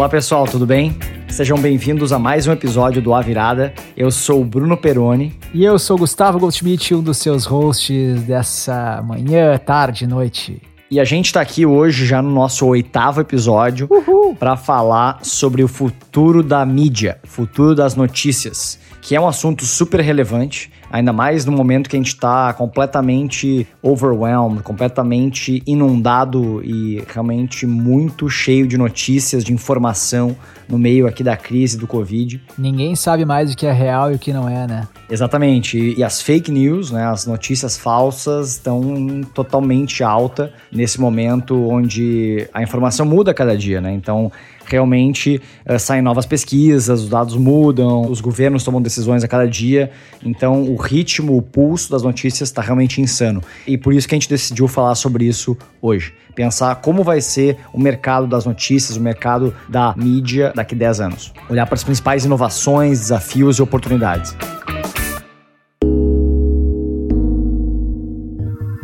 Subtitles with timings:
[0.00, 0.96] Olá pessoal, tudo bem?
[1.28, 3.74] Sejam bem-vindos a mais um episódio do A Virada.
[3.94, 5.38] Eu sou o Bruno Peroni.
[5.52, 10.62] E eu sou o Gustavo Goldschmidt, um dos seus hosts dessa manhã, tarde, noite.
[10.90, 13.90] E a gente está aqui hoje já no nosso oitavo episódio
[14.38, 20.00] para falar sobre o futuro da mídia, futuro das notícias, que é um assunto super
[20.00, 27.66] relevante ainda mais no momento que a gente está completamente overwhelmed, completamente inundado e realmente
[27.66, 30.36] muito cheio de notícias, de informação
[30.68, 32.40] no meio aqui da crise do Covid.
[32.56, 34.88] Ninguém sabe mais o que é real e o que não é, né?
[35.10, 35.94] Exatamente.
[35.96, 42.62] E as fake news, né, as notícias falsas estão totalmente alta nesse momento onde a
[42.62, 43.92] informação muda cada dia, né?
[43.92, 44.30] Então,
[44.70, 49.90] realmente uh, saem novas pesquisas, os dados mudam, os governos tomam decisões a cada dia.
[50.24, 53.42] Então, o ritmo, o pulso das notícias está realmente insano.
[53.66, 56.12] E por isso que a gente decidiu falar sobre isso hoje.
[56.34, 61.00] Pensar como vai ser o mercado das notícias, o mercado da mídia daqui a 10
[61.00, 61.32] anos.
[61.48, 64.34] Olhar para as principais inovações, desafios e oportunidades.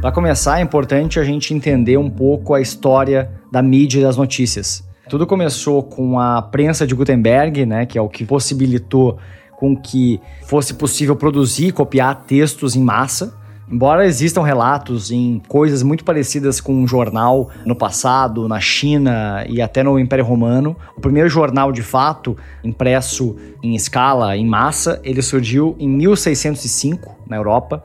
[0.07, 4.17] Para começar, é importante a gente entender um pouco a história da mídia e das
[4.17, 4.86] notícias.
[5.09, 9.19] Tudo começou com a prensa de Gutenberg, né, que é o que possibilitou
[9.57, 13.35] com que fosse possível produzir e copiar textos em massa.
[13.71, 19.63] Embora existam relatos em coisas muito parecidas com um jornal no passado, na China e
[19.63, 25.23] até no Império Romano, o primeiro jornal de fato impresso em escala, em massa, ele
[25.23, 27.83] surgiu em 1605 na Europa,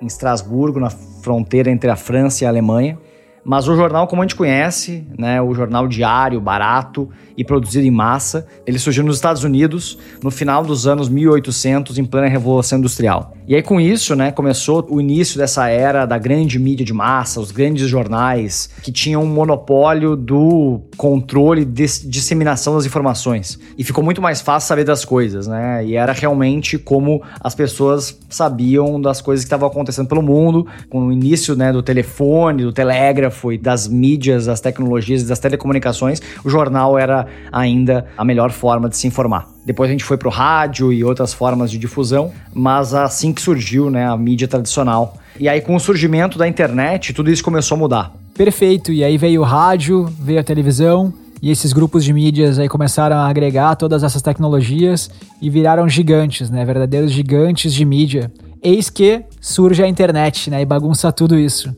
[0.00, 2.98] em Estrasburgo, na fronteira entre a França e a Alemanha.
[3.44, 7.90] Mas o jornal, como a gente conhece, né, o jornal diário, barato e produzido em
[7.90, 13.34] massa, ele surgiu nos Estados Unidos no final dos anos 1800, em plena Revolução Industrial.
[13.48, 17.40] E aí com isso, né, começou o início dessa era da grande mídia de massa,
[17.40, 23.58] os grandes jornais que tinham um monopólio do controle de disseminação das informações.
[23.76, 25.84] E ficou muito mais fácil saber das coisas, né?
[25.84, 31.08] E era realmente como as pessoas sabiam das coisas que estavam acontecendo pelo mundo, com
[31.08, 36.50] o início, né, do telefone, do telégrafo e das mídias, das tecnologias das telecomunicações, o
[36.50, 39.48] jornal era ainda a melhor forma de se informar.
[39.64, 43.40] Depois a gente foi para o rádio e outras formas de difusão, mas assim que
[43.40, 45.16] surgiu né, a mídia tradicional.
[45.38, 48.12] E aí, com o surgimento da internet, tudo isso começou a mudar.
[48.34, 48.92] Perfeito.
[48.92, 51.12] E aí veio o rádio, veio a televisão,
[51.42, 55.10] e esses grupos de mídias aí começaram a agregar todas essas tecnologias
[55.40, 56.64] e viraram gigantes, né?
[56.64, 58.32] Verdadeiros gigantes de mídia.
[58.62, 60.62] Eis que surge a internet, né?
[60.62, 61.74] E bagunça tudo isso.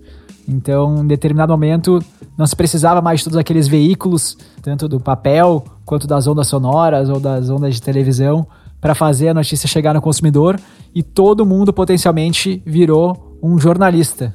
[0.49, 1.99] Então, em determinado momento,
[2.37, 7.09] não se precisava mais de todos aqueles veículos, tanto do papel quanto das ondas sonoras
[7.09, 8.47] ou das ondas de televisão,
[8.81, 10.61] para fazer a notícia chegar no consumidor
[10.95, 14.35] e todo mundo potencialmente virou um jornalista.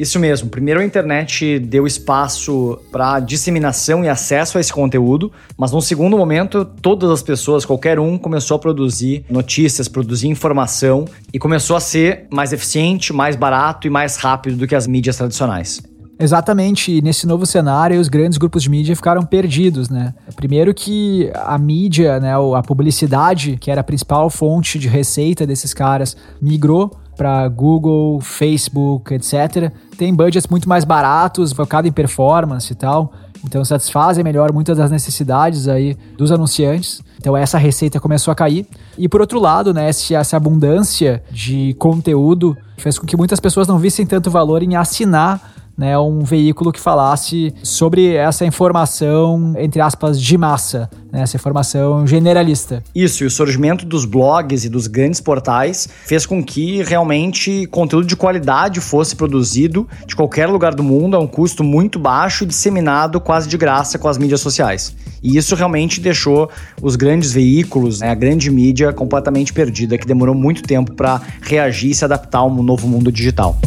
[0.00, 0.48] Isso mesmo.
[0.48, 6.16] Primeiro a internet deu espaço para disseminação e acesso a esse conteúdo, mas num segundo
[6.16, 11.80] momento, todas as pessoas, qualquer um, começou a produzir notícias, produzir informação e começou a
[11.80, 15.82] ser mais eficiente, mais barato e mais rápido do que as mídias tradicionais.
[16.18, 20.14] Exatamente, e nesse novo cenário, os grandes grupos de mídia ficaram perdidos, né?
[20.34, 25.74] Primeiro que a mídia, né, a publicidade, que era a principal fonte de receita desses
[25.74, 26.90] caras, migrou
[27.20, 29.70] para Google, Facebook, etc.
[29.98, 33.12] Tem budgets muito mais baratos, focado em performance e tal.
[33.44, 37.02] Então satisfazem melhor muitas das necessidades aí dos anunciantes.
[37.18, 38.66] Então essa receita começou a cair.
[38.96, 43.78] E por outro lado, né, essa abundância de conteúdo fez com que muitas pessoas não
[43.78, 50.20] vissem tanto valor em assinar né, um veículo que falasse sobre essa informação, entre aspas,
[50.20, 52.82] de massa, né, essa informação generalista.
[52.94, 58.06] Isso, e o surgimento dos blogs e dos grandes portais fez com que realmente conteúdo
[58.06, 62.46] de qualidade fosse produzido de qualquer lugar do mundo a um custo muito baixo e
[62.46, 64.94] disseminado quase de graça com as mídias sociais.
[65.22, 66.50] E isso realmente deixou
[66.82, 71.92] os grandes veículos, né, a grande mídia, completamente perdida, que demorou muito tempo para reagir
[71.92, 73.58] e se adaptar ao novo mundo digital.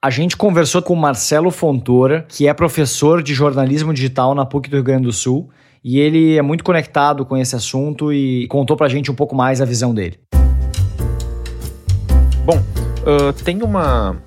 [0.00, 4.76] A gente conversou com Marcelo Fontoura, que é professor de jornalismo digital na PUC do
[4.76, 5.50] Rio Grande do Sul,
[5.82, 9.60] e ele é muito conectado com esse assunto e contou pra gente um pouco mais
[9.60, 10.20] a visão dele.
[12.44, 14.22] Bom, uh, tem uma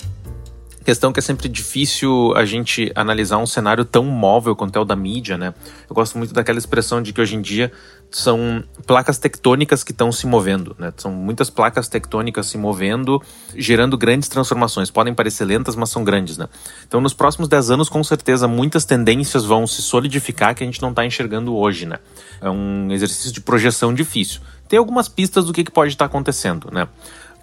[0.83, 4.85] questão que é sempre difícil a gente analisar um cenário tão móvel quanto é o
[4.85, 5.53] da mídia, né?
[5.89, 7.71] Eu gosto muito daquela expressão de que hoje em dia
[8.09, 10.91] são placas tectônicas que estão se movendo, né?
[10.97, 13.21] São muitas placas tectônicas se movendo,
[13.55, 14.91] gerando grandes transformações.
[14.91, 16.47] Podem parecer lentas, mas são grandes, né?
[16.85, 20.81] Então, nos próximos 10 anos, com certeza, muitas tendências vão se solidificar que a gente
[20.81, 21.99] não está enxergando hoje, né?
[22.41, 24.41] É um exercício de projeção difícil.
[24.67, 26.87] Tem algumas pistas do que, que pode estar tá acontecendo, né?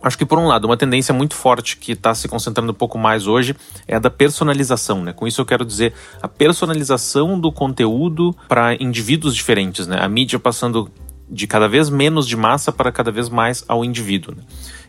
[0.02, 2.96] Acho que, por um lado, uma tendência muito forte que está se concentrando um pouco
[2.98, 3.56] mais hoje
[3.86, 5.02] é a da personalização.
[5.02, 5.12] Né?
[5.12, 5.92] Com isso, eu quero dizer
[6.22, 9.86] a personalização do conteúdo para indivíduos diferentes.
[9.86, 9.98] Né?
[10.00, 10.90] A mídia passando
[11.30, 14.34] de cada vez menos de massa para cada vez mais ao indivíduo.
[14.34, 14.42] Né?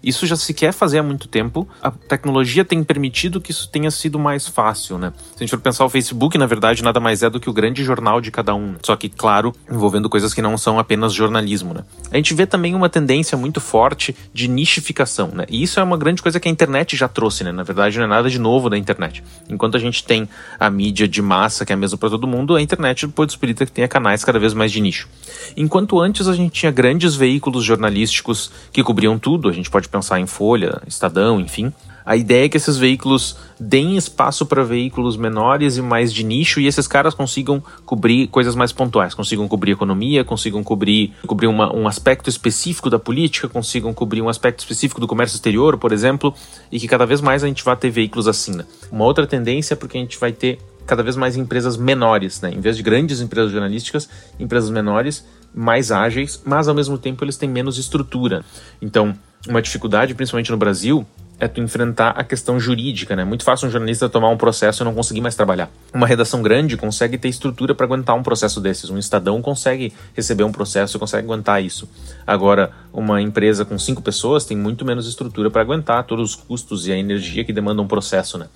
[0.03, 1.67] Isso já se quer fazer há muito tempo.
[1.81, 5.13] A tecnologia tem permitido que isso tenha sido mais fácil, né?
[5.31, 7.53] Se a gente for pensar o Facebook, na verdade, nada mais é do que o
[7.53, 8.75] grande jornal de cada um.
[8.83, 11.83] Só que, claro, envolvendo coisas que não são apenas jornalismo, né?
[12.11, 15.45] A gente vê também uma tendência muito forte de nichificação, né?
[15.49, 17.51] E isso é uma grande coisa que a internet já trouxe, né?
[17.51, 19.23] Na verdade, não é nada de novo da internet.
[19.49, 20.27] Enquanto a gente tem
[20.59, 23.71] a mídia de massa, que é a mesma para todo mundo, a internet possibilita que
[23.71, 25.07] tenha canais cada vez mais de nicho.
[25.57, 30.19] Enquanto antes a gente tinha grandes veículos jornalísticos que cobriam tudo, a gente pode pensar
[30.19, 31.73] em Folha, Estadão, enfim.
[32.05, 36.59] A ideia é que esses veículos deem espaço para veículos menores e mais de nicho
[36.59, 41.71] e esses caras consigam cobrir coisas mais pontuais, consigam cobrir economia, consigam cobrir, cobrir uma,
[41.75, 46.33] um aspecto específico da política, consigam cobrir um aspecto específico do comércio exterior, por exemplo,
[46.71, 48.55] e que cada vez mais a gente vai ter veículos assim.
[48.55, 48.65] Né?
[48.91, 50.57] Uma outra tendência é porque a gente vai ter
[50.87, 52.51] cada vez mais empresas menores, né?
[52.51, 54.09] Em vez de grandes empresas jornalísticas,
[54.39, 58.43] empresas menores, mais ágeis, mas ao mesmo tempo eles têm menos estrutura.
[58.81, 59.15] Então,
[59.47, 61.05] uma dificuldade, principalmente no Brasil,
[61.39, 63.23] é tu enfrentar a questão jurídica, né?
[63.23, 65.69] Muito fácil um jornalista tomar um processo e não conseguir mais trabalhar.
[65.93, 68.89] Uma redação grande consegue ter estrutura para aguentar um processo desses.
[68.89, 71.89] Um estadão consegue receber um processo consegue aguentar isso.
[72.27, 76.87] Agora, uma empresa com cinco pessoas tem muito menos estrutura para aguentar todos os custos
[76.87, 78.47] e a energia que demanda um processo, né?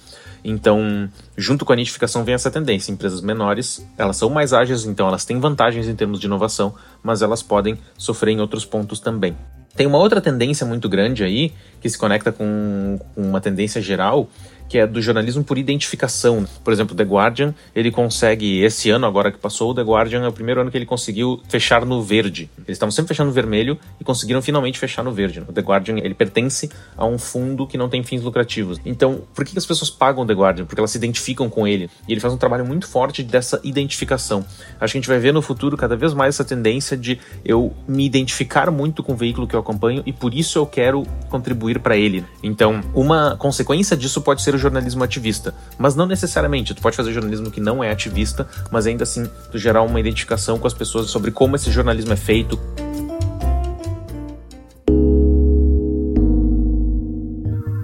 [0.44, 2.91] Então, junto com a nidificação vem essa tendência.
[2.91, 7.21] Empresas menores, elas são mais ágeis, então elas têm vantagens em termos de inovação, mas
[7.21, 9.38] elas podem sofrer em outros pontos também.
[9.75, 14.30] Tem uma outra tendência muito grande aí, que se conecta com, uma tendência geral,
[14.74, 16.48] que é do jornalismo por identificação.
[16.64, 20.28] Por exemplo, The Guardian, ele consegue, esse ano agora que passou, o The Guardian é
[20.28, 22.50] o primeiro ano que ele conseguiu fechar no verde.
[22.58, 25.42] Eles estavam sempre fechando no vermelho e conseguiram finalmente fechar no verde.
[25.48, 28.81] O The Guardian, ele pertence a um fundo que não tem fins lucrativos.
[28.84, 30.66] Então, por que as pessoas pagam o The Guardian?
[30.66, 31.88] Porque elas se identificam com ele.
[32.08, 34.44] E ele faz um trabalho muito forte dessa identificação.
[34.81, 37.72] Acho que a gente vai ver no futuro cada vez mais essa tendência de eu
[37.88, 41.78] me identificar muito com o veículo que eu acompanho e por isso eu quero contribuir
[41.78, 42.25] para ele.
[42.42, 45.54] Então, uma consequência disso pode ser o jornalismo ativista.
[45.77, 46.74] Mas não necessariamente.
[46.74, 50.57] Tu pode fazer jornalismo que não é ativista, mas ainda assim tu gerar uma identificação
[50.57, 52.60] com as pessoas sobre como esse jornalismo é feito.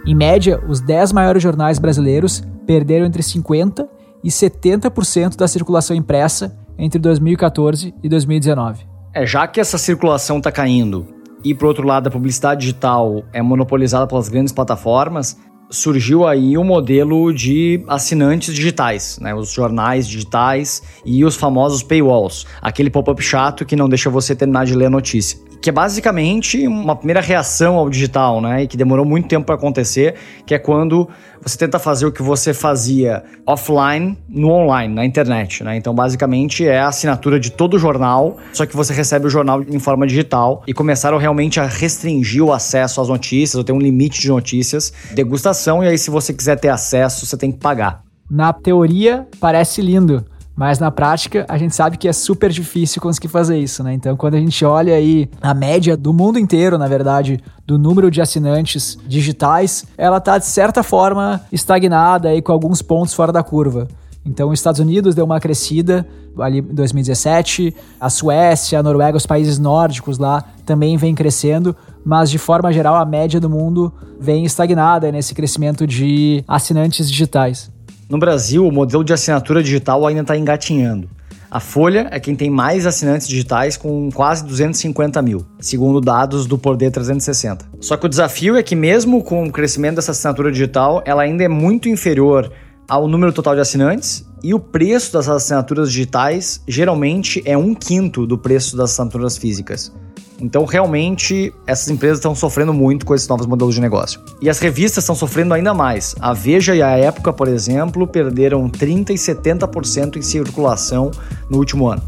[0.08, 3.88] Em média, os 10 maiores jornais brasileiros perderam entre 50%
[4.24, 8.86] e 70% da circulação impressa entre 2014 e 2019.
[9.14, 11.08] É, já que essa circulação está caindo
[11.44, 15.38] e, por outro lado, a publicidade digital é monopolizada pelas grandes plataformas,
[15.70, 19.34] surgiu aí um modelo de assinantes digitais, né?
[19.36, 24.66] Os jornais digitais e os famosos paywalls, aquele pop-up chato que não deixa você terminar
[24.66, 28.64] de ler a notícia que é basicamente uma primeira reação ao digital, né?
[28.64, 31.08] E que demorou muito tempo para acontecer, que é quando
[31.42, 35.78] você tenta fazer o que você fazia offline no online, na internet, né?
[35.78, 39.62] Então, basicamente é a assinatura de todo o jornal, só que você recebe o jornal
[39.64, 43.80] em forma digital e começaram realmente a restringir o acesso às notícias, ou ter um
[43.80, 48.04] limite de notícias, degustação, e aí se você quiser ter acesso, você tem que pagar.
[48.30, 50.24] Na teoria, parece lindo.
[50.60, 53.94] Mas na prática, a gente sabe que é super difícil conseguir fazer isso, né?
[53.94, 58.12] Então, quando a gente olha aí a média do mundo inteiro, na verdade, do número
[58.12, 63.42] de assinantes digitais, ela tá de certa forma estagnada aí com alguns pontos fora da
[63.42, 63.88] curva.
[64.26, 66.06] Então, os Estados Unidos deu uma crescida
[66.38, 72.30] ali em 2017, a Suécia, a Noruega, os países nórdicos lá também vem crescendo, mas
[72.30, 77.72] de forma geral a média do mundo vem estagnada nesse crescimento de assinantes digitais.
[78.10, 81.08] No Brasil, o modelo de assinatura digital ainda está engatinhando.
[81.52, 86.58] A Folha é quem tem mais assinantes digitais, com quase 250 mil, segundo dados do
[86.58, 87.70] Poder 360.
[87.80, 91.44] Só que o desafio é que, mesmo com o crescimento dessa assinatura digital, ela ainda
[91.44, 92.52] é muito inferior
[92.88, 98.26] ao número total de assinantes e o preço das assinaturas digitais geralmente é um quinto
[98.26, 99.94] do preço das assinaturas físicas.
[100.42, 104.22] Então, realmente, essas empresas estão sofrendo muito com esses novos modelos de negócio.
[104.42, 106.16] E as revistas estão sofrendo ainda mais.
[106.20, 111.12] A Veja e a Época, por exemplo, perderam 30% e 70% em circulação
[111.50, 112.02] no último ano.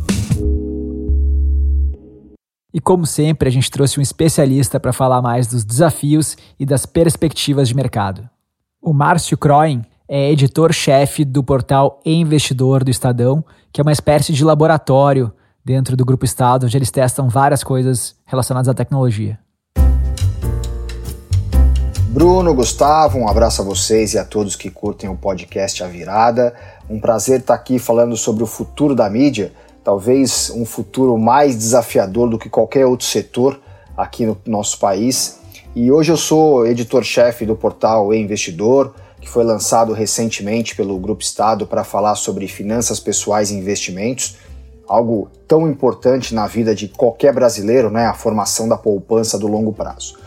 [2.74, 6.86] E como sempre, a gente trouxe um especialista para falar mais dos desafios e das
[6.86, 8.30] perspectivas de mercado.
[8.82, 14.44] O Márcio Croin é editor-chefe do portal Investidor do Estadão, que é uma espécie de
[14.44, 19.40] laboratório dentro do Grupo Estado, onde eles testam várias coisas relacionadas à tecnologia.
[22.10, 26.54] Bruno, Gustavo, um abraço a vocês e a todos que curtem o podcast A Virada.
[26.90, 32.30] Um prazer estar aqui falando sobre o futuro da mídia, talvez um futuro mais desafiador
[32.30, 33.58] do que qualquer outro setor
[33.96, 35.40] aqui no nosso país.
[35.74, 41.24] e hoje eu sou editor-chefe do portal E Investidor, que foi lançado recentemente pelo Grupo
[41.24, 44.36] Estado para falar sobre finanças pessoais e investimentos,
[44.88, 49.74] algo tão importante na vida de qualquer brasileiro, né, a formação da poupança do longo
[49.74, 50.18] prazo.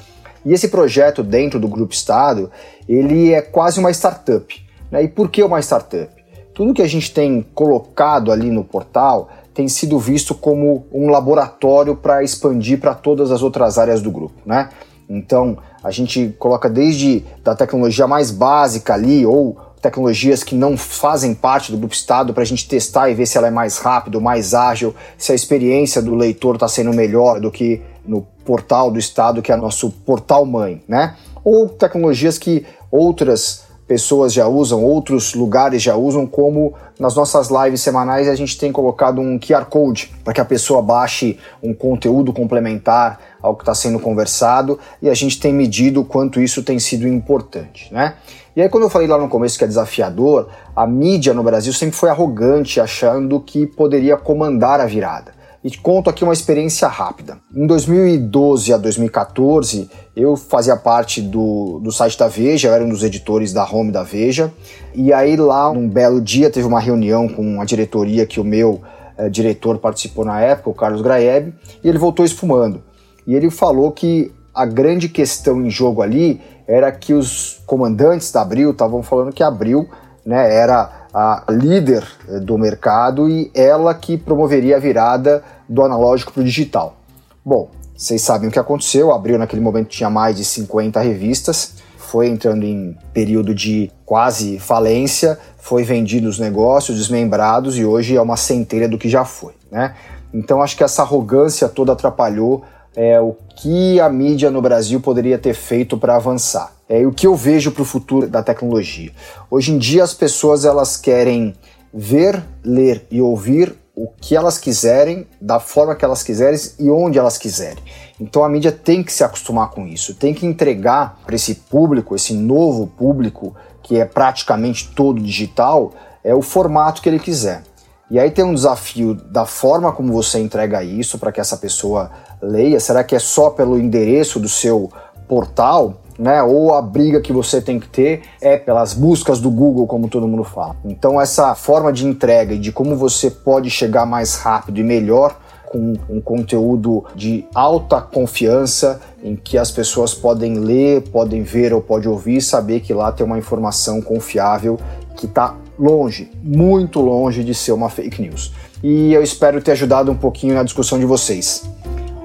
[0.45, 2.51] E esse projeto dentro do Grupo Estado,
[2.89, 4.65] ele é quase uma startup.
[4.91, 5.05] Né?
[5.05, 6.11] E por que uma startup?
[6.53, 11.97] Tudo que a gente tem colocado ali no portal tem sido visto como um laboratório
[11.97, 14.69] para expandir para todas as outras áreas do grupo, né?
[15.09, 21.35] Então, a gente coloca desde da tecnologia mais básica ali ou tecnologias que não fazem
[21.35, 24.19] parte do grupo Estado para a gente testar e ver se ela é mais rápido,
[24.19, 28.99] mais ágil, se a experiência do leitor está sendo melhor do que no portal do
[28.99, 31.17] Estado, que é nosso portal mãe, né?
[31.45, 37.83] Ou tecnologias que outras pessoas já usam, outros lugares já usam, como nas nossas lives
[37.83, 42.33] semanais a gente tem colocado um QR Code para que a pessoa baixe um conteúdo
[42.33, 46.79] complementar ao que está sendo conversado e a gente tem medido o quanto isso tem
[46.79, 48.15] sido importante, né?
[48.57, 51.73] E aí quando eu falei lá no começo que é desafiador, a mídia no Brasil
[51.73, 55.33] sempre foi arrogante, achando que poderia comandar a virada.
[55.65, 57.39] E te conto aqui uma experiência rápida.
[57.53, 62.91] Em 2012 a 2014, eu fazia parte do, do site da Veja, eu era um
[62.91, 64.53] dos editores da home da Veja.
[64.95, 68.83] E aí lá, num belo dia, teve uma reunião com a diretoria que o meu
[69.17, 72.83] eh, diretor participou na época, o Carlos Graeb, e ele voltou espumando.
[73.27, 78.43] E ele falou que a grande questão em jogo ali era que os comandantes da
[78.43, 79.89] Abril estavam falando que a Abril
[80.25, 86.33] né, era a líder eh, do mercado e ela que promoveria a virada do analógico
[86.33, 86.97] para o digital.
[87.45, 92.29] Bom, vocês sabem o que aconteceu, abriu naquele momento tinha mais de 50 revistas, foi
[92.29, 98.37] entrando em período de quase falência, foi vendido os negócios, desmembrados e hoje é uma
[98.37, 99.95] centelha do que já foi, né?
[100.33, 102.65] Então acho que essa arrogância toda atrapalhou
[102.97, 106.73] é, o que a mídia no Brasil poderia ter feito para avançar.
[106.89, 109.11] É, o que eu vejo para o futuro da tecnologia.
[109.51, 111.55] Hoje em dia as pessoas elas querem
[111.93, 117.19] ver, ler e ouvir o que elas quiserem, da forma que elas quiserem e onde
[117.19, 117.83] elas quiserem.
[118.21, 122.15] Então a mídia tem que se acostumar com isso, tem que entregar para esse público,
[122.15, 125.93] esse novo público que é praticamente todo digital,
[126.25, 127.63] é o formato que ele quiser.
[128.11, 132.11] E aí tem um desafio da forma como você entrega isso para que essa pessoa
[132.45, 132.79] leia.
[132.79, 134.91] Será que é só pelo endereço do seu
[135.27, 136.01] portal?
[136.19, 136.43] né?
[136.43, 140.29] Ou a briga que você tem que ter é pelas buscas do Google, como todo
[140.29, 140.77] mundo fala.
[140.85, 145.37] Então essa forma de entrega e de como você pode chegar mais rápido e melhor
[145.71, 151.81] com um conteúdo de alta confiança em que as pessoas podem ler, podem ver ou
[151.81, 154.79] podem ouvir e saber que lá tem uma informação confiável
[155.17, 158.53] que está longe, muito longe de ser uma fake news.
[158.85, 161.65] E eu espero ter ajudado um pouquinho na discussão de vocês.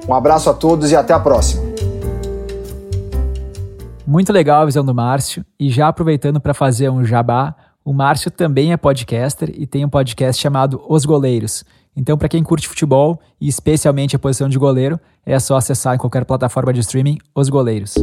[0.09, 1.61] Um abraço a todos e até a próxima.
[4.07, 5.45] Muito legal a visão do Márcio.
[5.59, 9.89] E já aproveitando para fazer um jabá, o Márcio também é podcaster e tem um
[9.89, 11.63] podcast chamado Os Goleiros.
[11.95, 15.99] Então, para quem curte futebol e especialmente a posição de goleiro, é só acessar em
[15.99, 17.93] qualquer plataforma de streaming Os Goleiros.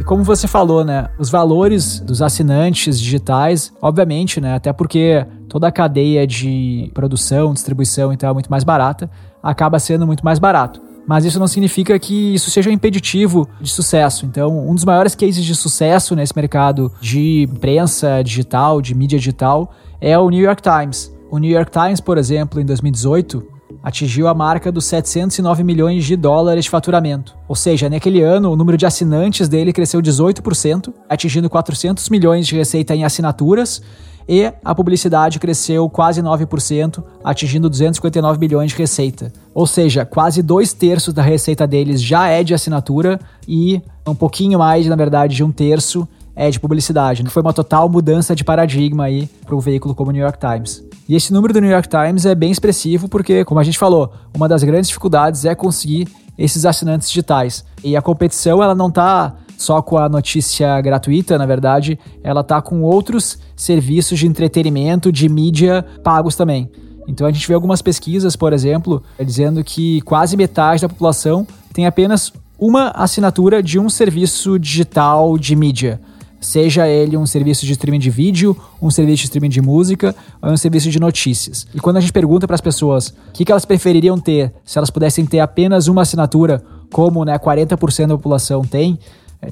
[0.00, 5.68] E como você falou, né, os valores dos assinantes digitais, obviamente, né, até porque toda
[5.68, 9.08] a cadeia de produção, distribuição então é muito mais barata,
[9.40, 13.68] acaba sendo muito mais barato mas isso não significa que isso seja um impeditivo de
[13.68, 14.24] sucesso.
[14.24, 19.70] Então, um dos maiores cases de sucesso nesse mercado de imprensa digital, de mídia digital,
[20.00, 21.14] é o New York Times.
[21.30, 23.46] O New York Times, por exemplo, em 2018,
[23.82, 27.36] atingiu a marca dos 709 milhões de dólares de faturamento.
[27.46, 32.56] Ou seja, naquele ano, o número de assinantes dele cresceu 18%, atingindo 400 milhões de
[32.56, 33.82] receita em assinaturas
[34.28, 39.32] e a publicidade cresceu quase 9%, atingindo 259 bilhões de receita.
[39.54, 44.58] Ou seja, quase dois terços da receita deles já é de assinatura e um pouquinho
[44.58, 47.24] mais, na verdade, de um terço é de publicidade.
[47.30, 50.82] Foi uma total mudança de paradigma aí para um veículo como o New York Times.
[51.08, 54.12] E esse número do New York Times é bem expressivo porque, como a gente falou,
[54.34, 57.64] uma das grandes dificuldades é conseguir esses assinantes digitais.
[57.84, 62.60] E a competição ela não está só com a notícia gratuita, na verdade, ela tá
[62.60, 66.70] com outros serviços de entretenimento, de mídia pagos também.
[67.06, 71.86] Então a gente vê algumas pesquisas, por exemplo, dizendo que quase metade da população tem
[71.86, 76.00] apenas uma assinatura de um serviço digital de mídia.
[76.40, 80.50] Seja ele um serviço de streaming de vídeo, um serviço de streaming de música ou
[80.50, 81.66] um serviço de notícias.
[81.74, 84.78] E quando a gente pergunta para as pessoas o que, que elas prefeririam ter se
[84.78, 88.98] elas pudessem ter apenas uma assinatura, como né, 40% da população tem,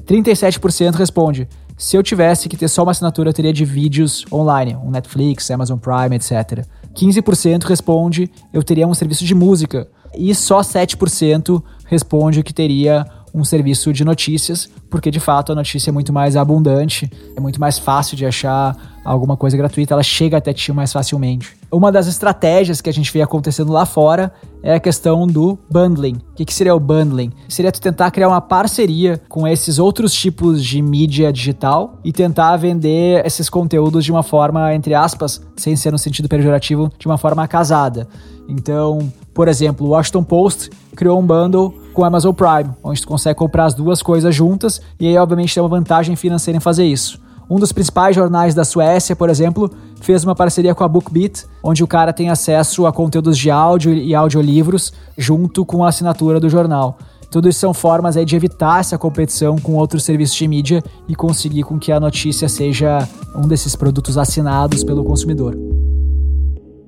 [0.01, 1.47] 37% responde:
[1.77, 5.49] se eu tivesse que ter só uma assinatura, eu teria de vídeos online, um Netflix,
[5.51, 6.65] Amazon Prime, etc.
[6.93, 9.87] 15% responde: eu teria um serviço de música.
[10.15, 15.89] E só 7% responde que teria um serviço de notícias, porque de fato a notícia
[15.89, 20.37] é muito mais abundante, é muito mais fácil de achar alguma coisa gratuita, ela chega
[20.37, 21.57] até ti mais facilmente.
[21.73, 26.17] Uma das estratégias que a gente vê acontecendo lá fora é a questão do bundling.
[26.31, 27.31] O que, que seria o bundling?
[27.49, 32.57] Seria tu tentar criar uma parceria com esses outros tipos de mídia digital e tentar
[32.57, 37.17] vender esses conteúdos de uma forma, entre aspas, sem ser no sentido pejorativo, de uma
[37.17, 38.07] forma casada.
[38.47, 43.07] Então, por exemplo, o Washington Post criou um bundle com o Amazon Prime, onde tu
[43.07, 46.85] consegue comprar as duas coisas juntas e aí, obviamente, tem uma vantagem financeira em fazer
[46.85, 47.22] isso.
[47.49, 49.69] Um dos principais jornais da Suécia, por exemplo,
[50.01, 53.93] fez uma parceria com a BookBeat, onde o cara tem acesso a conteúdos de áudio
[53.93, 56.97] e audiolivros junto com a assinatura do jornal.
[57.29, 61.15] Tudo isso são formas aí de evitar essa competição com outros serviços de mídia e
[61.15, 65.57] conseguir com que a notícia seja um desses produtos assinados pelo consumidor.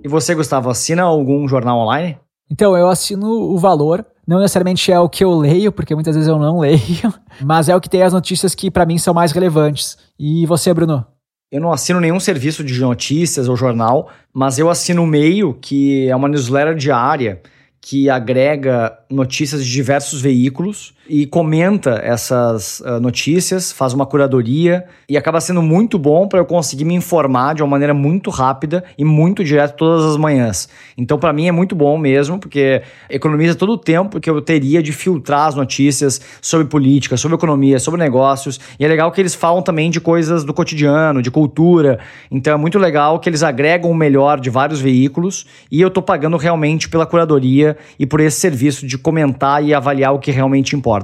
[0.03, 2.19] E você, Gustavo, assina algum jornal online?
[2.51, 4.05] Então, eu assino o valor.
[4.27, 7.75] Não necessariamente é o que eu leio, porque muitas vezes eu não leio, mas é
[7.75, 9.97] o que tem as notícias que para mim são mais relevantes.
[10.17, 11.05] E você, Bruno?
[11.51, 16.07] Eu não assino nenhum serviço de notícias ou jornal, mas eu assino o Meio, que
[16.07, 17.41] é uma newsletter diária
[17.79, 25.17] que agrega notícias de diversos veículos e comenta essas uh, notícias, faz uma curadoria e
[25.17, 29.03] acaba sendo muito bom para eu conseguir me informar de uma maneira muito rápida e
[29.03, 30.67] muito direta todas as manhãs.
[30.97, 34.81] Então, para mim é muito bom mesmo, porque economiza todo o tempo que eu teria
[34.81, 38.59] de filtrar as notícias sobre política, sobre economia, sobre negócios.
[38.79, 41.99] E é legal que eles falam também de coisas do cotidiano, de cultura.
[42.31, 46.01] Então, é muito legal que eles agregam o melhor de vários veículos e eu tô
[46.01, 50.75] pagando realmente pela curadoria e por esse serviço de comentar e avaliar o que realmente
[50.75, 50.94] importa.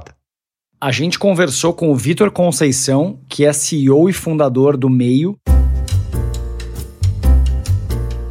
[0.84, 5.38] A gente conversou com o Vitor Conceição, que é CEO e fundador do Meio.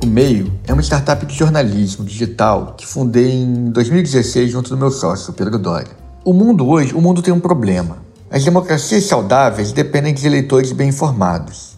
[0.04, 4.92] O Meio é uma startup de jornalismo digital que fundei em 2016 junto do meu
[4.92, 5.96] sócio, Pedro Doria.
[6.26, 8.00] O mundo hoje, o mundo tem um problema.
[8.30, 11.78] As democracias saudáveis dependem de eleitores bem informados.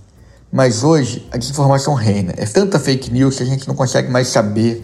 [0.51, 2.33] Mas hoje a desinformação reina.
[2.35, 4.83] É tanta fake news que a gente não consegue mais saber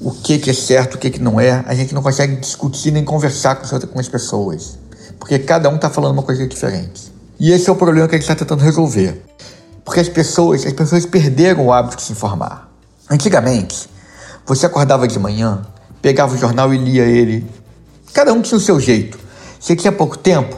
[0.00, 1.62] o que, que é certo, o que, que não é.
[1.66, 4.78] A gente não consegue discutir nem conversar com as pessoas,
[5.18, 7.12] porque cada um está falando uma coisa diferente.
[7.38, 9.22] E esse é o problema que a gente está tentando resolver.
[9.84, 12.70] Porque as pessoas, as pessoas perderam o hábito de se informar.
[13.10, 13.88] Antigamente,
[14.44, 15.62] você acordava de manhã,
[16.02, 17.46] pegava o jornal e lia ele.
[18.12, 19.18] Cada um tinha o seu jeito.
[19.58, 20.56] Você tinha pouco tempo,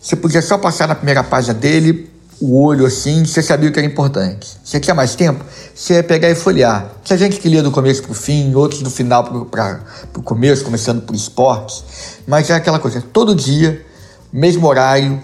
[0.00, 3.78] você podia só passar na primeira página dele, o olho assim, você sabia o que
[3.78, 4.56] era importante.
[4.64, 5.44] Você tinha mais tempo,
[5.74, 6.92] você ia pegar e folhear.
[7.02, 9.80] Tinha gente que lia do começo para o fim, outros do final para
[10.16, 11.84] o começo, começando por esportes.
[12.26, 13.84] Mas era aquela coisa, todo dia,
[14.32, 15.22] mesmo horário,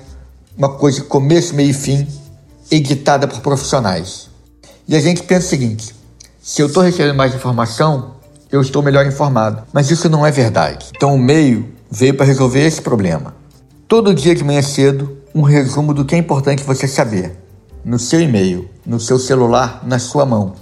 [0.57, 2.07] uma coisa começo, meio e fim,
[2.71, 4.29] editada por profissionais.
[4.87, 5.95] E a gente pensa o seguinte:
[6.43, 8.15] se eu estou recebendo mais informação,
[8.51, 9.63] eu estou melhor informado.
[9.73, 10.87] Mas isso não é verdade.
[10.95, 13.35] Então o meio veio para resolver esse problema.
[13.89, 17.37] Todo dia de manhã cedo, um resumo do que é importante você saber.
[17.85, 20.55] No seu e-mail, no seu celular, na sua mão.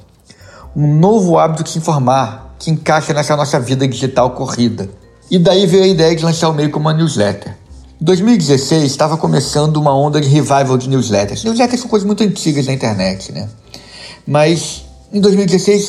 [0.75, 4.89] Um novo hábito de se informar que encaixa nessa nossa vida digital corrida.
[5.31, 7.57] E daí veio a ideia de lançar o e-mail como uma newsletter.
[8.03, 11.45] Em 2016 estava começando uma onda de revival de newsletters.
[11.45, 13.49] Newsletters são coisas muito antigas na internet, né?
[14.27, 15.89] Mas em 2016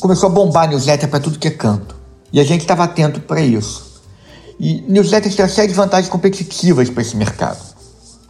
[0.00, 1.94] começou a bombar newsletter para tudo que é canto.
[2.32, 4.00] E a gente estava atento para isso.
[4.58, 7.60] E newsletters têm de vantagens competitivas para esse mercado.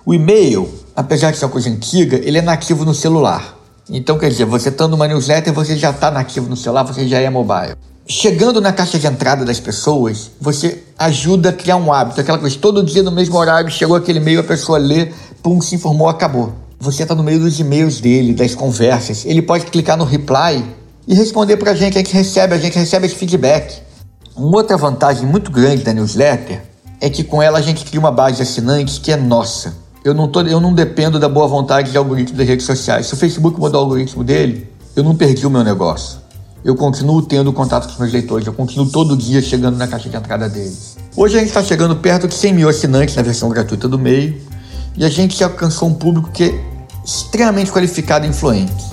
[0.04, 3.56] O e-mail, apesar de ser uma coisa antiga, ele é nativo no celular.
[3.88, 7.20] Então, quer dizer, você estando numa newsletter, você já está nativo no celular, você já
[7.20, 7.76] é mobile.
[8.12, 12.20] Chegando na caixa de entrada das pessoas, você ajuda a criar um hábito.
[12.20, 15.76] Aquela coisa, todo dia no mesmo horário, chegou aquele e-mail, a pessoa lê, pum, se
[15.76, 16.52] informou, acabou.
[16.80, 19.24] Você está no meio dos e-mails dele, das conversas.
[19.24, 20.60] Ele pode clicar no reply
[21.06, 23.80] e responder para a gente, a gente recebe, a gente recebe esse feedback.
[24.34, 26.62] Uma outra vantagem muito grande da newsletter
[27.00, 29.76] é que com ela a gente cria uma base de assinantes que é nossa.
[30.04, 33.06] Eu não, tô, eu não dependo da boa vontade de algoritmo das redes sociais.
[33.06, 36.18] Se o Facebook mudar o algoritmo dele, eu não perdi o meu negócio.
[36.62, 40.10] Eu continuo tendo contato com os meus leitores, eu continuo todo dia chegando na caixa
[40.10, 40.98] de entrada deles.
[41.16, 44.38] Hoje a gente está chegando perto de 100 mil assinantes na versão gratuita do meio
[44.94, 46.64] e a gente alcançou um público que é
[47.02, 48.84] extremamente qualificado e influente.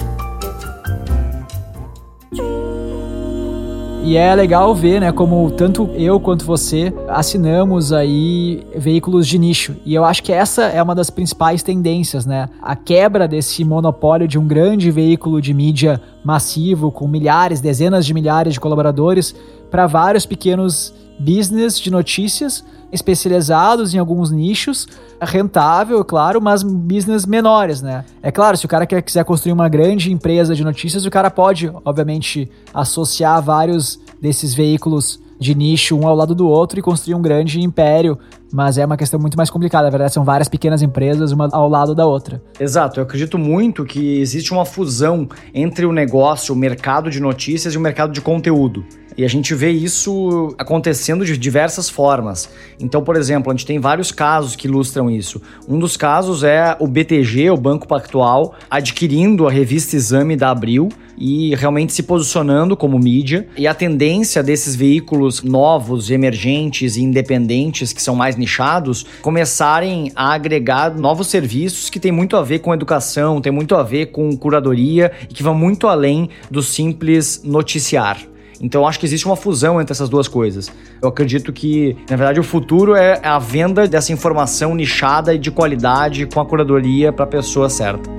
[4.08, 9.76] E é legal ver, né, como tanto eu quanto você assinamos aí veículos de nicho.
[9.86, 12.48] E eu acho que essa é uma das principais tendências, né?
[12.62, 18.14] A quebra desse monopólio de um grande veículo de mídia massivo com milhares, dezenas de
[18.14, 19.36] milhares de colaboradores
[19.70, 24.88] para vários pequenos business de notícias especializados em alguns nichos,
[25.22, 28.06] rentável, claro, mas business menores, né?
[28.22, 31.30] É claro, se o cara quer, quiser construir uma grande empresa de notícias, o cara
[31.30, 37.16] pode, obviamente, associar vários desses veículos de nicho um ao lado do outro e construir
[37.16, 38.18] um grande império.
[38.52, 39.84] Mas é uma questão muito mais complicada.
[39.84, 42.42] Na verdade, são várias pequenas empresas, uma ao lado da outra.
[42.60, 43.00] Exato.
[43.00, 47.78] Eu acredito muito que existe uma fusão entre o negócio, o mercado de notícias e
[47.78, 48.86] o mercado de conteúdo.
[49.18, 52.50] E a gente vê isso acontecendo de diversas formas.
[52.80, 55.42] Então, por exemplo, a gente tem vários casos que ilustram isso.
[55.68, 60.90] Um dos casos é o BTG, o Banco Pactual, adquirindo a revista Exame da Abril
[61.18, 63.48] e realmente se posicionando como mídia.
[63.58, 70.34] E a tendência desses veículos novos, emergentes e independentes, que são mais nichados, começarem a
[70.34, 74.38] agregar novos serviços que têm muito a ver com educação, tem muito a ver com
[74.38, 78.37] curadoria e que vão muito além do simples noticiar.
[78.62, 80.72] Então acho que existe uma fusão entre essas duas coisas.
[81.02, 85.52] Eu acredito que, na verdade, o futuro é a venda dessa informação nichada e de
[85.52, 88.18] qualidade com a curadoria para a pessoa certa.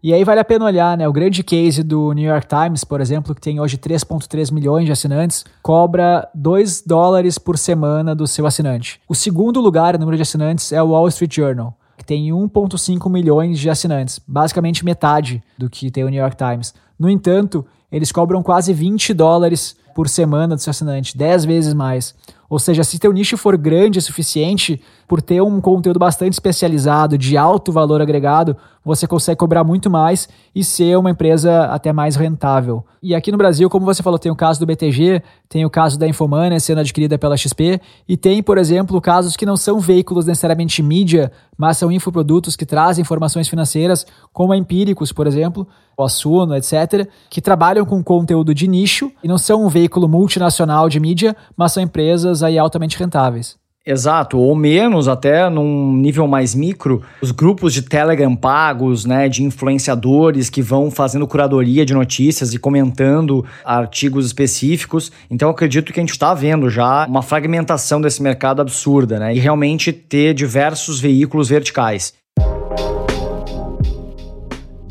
[0.00, 1.08] E aí vale a pena olhar, né?
[1.08, 4.92] O grande case do New York Times, por exemplo, que tem hoje 3,3 milhões de
[4.92, 9.00] assinantes, cobra 2 dólares por semana do seu assinante.
[9.08, 13.10] O segundo lugar em número de assinantes é o Wall Street Journal, que tem 1,5
[13.10, 16.72] milhões de assinantes, basicamente metade do que tem o New York Times.
[16.96, 22.14] No entanto, eles cobram quase 20 dólares por semana do seu assinante, 10 vezes mais.
[22.48, 27.18] Ou seja, se teu nicho for grande o suficiente, por ter um conteúdo bastante especializado,
[27.18, 32.16] de alto valor agregado, você consegue cobrar muito mais e ser uma empresa até mais
[32.16, 32.84] rentável.
[33.02, 35.98] E aqui no Brasil, como você falou, tem o caso do BTG, tem o caso
[35.98, 40.26] da Infomania sendo adquirida pela XP, e tem, por exemplo, casos que não são veículos
[40.26, 46.02] necessariamente mídia, mas são infoprodutos que trazem informações financeiras, como a Empíricos, por exemplo, o
[46.02, 50.98] Assuno, etc., que trabalham com conteúdo de nicho e não são um veículo multinacional de
[50.98, 53.56] mídia, mas são empresas aí altamente rentáveis.
[53.90, 59.42] Exato, ou menos até num nível mais micro, os grupos de Telegram pagos, né, de
[59.42, 65.10] influenciadores que vão fazendo curadoria de notícias e comentando artigos específicos.
[65.30, 69.38] Então acredito que a gente está vendo já uma fragmentação desse mercado absurda, né, e
[69.38, 72.12] realmente ter diversos veículos verticais.